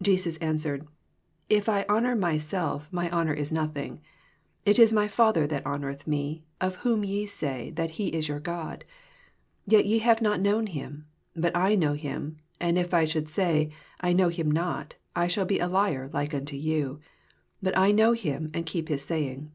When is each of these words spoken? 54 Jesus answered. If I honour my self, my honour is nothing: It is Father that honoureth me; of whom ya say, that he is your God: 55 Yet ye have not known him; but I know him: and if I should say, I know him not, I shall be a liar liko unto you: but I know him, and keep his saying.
54 0.00 0.04
Jesus 0.04 0.36
answered. 0.38 0.88
If 1.48 1.68
I 1.68 1.84
honour 1.88 2.16
my 2.16 2.36
self, 2.36 2.92
my 2.92 3.08
honour 3.12 3.32
is 3.32 3.52
nothing: 3.52 4.00
It 4.66 4.76
is 4.76 4.92
Father 5.10 5.46
that 5.46 5.64
honoureth 5.64 6.04
me; 6.04 6.42
of 6.60 6.74
whom 6.82 7.04
ya 7.04 7.26
say, 7.26 7.70
that 7.76 7.92
he 7.92 8.08
is 8.08 8.26
your 8.26 8.40
God: 8.40 8.80
55 9.66 9.72
Yet 9.74 9.86
ye 9.86 9.98
have 10.00 10.20
not 10.20 10.40
known 10.40 10.66
him; 10.66 11.06
but 11.36 11.54
I 11.54 11.76
know 11.76 11.92
him: 11.92 12.40
and 12.60 12.76
if 12.76 12.92
I 12.92 13.04
should 13.04 13.28
say, 13.28 13.70
I 14.00 14.12
know 14.12 14.30
him 14.30 14.50
not, 14.50 14.96
I 15.14 15.28
shall 15.28 15.46
be 15.46 15.60
a 15.60 15.68
liar 15.68 16.08
liko 16.12 16.34
unto 16.38 16.56
you: 16.56 16.98
but 17.62 17.78
I 17.78 17.92
know 17.92 18.14
him, 18.14 18.50
and 18.52 18.66
keep 18.66 18.88
his 18.88 19.04
saying. 19.04 19.52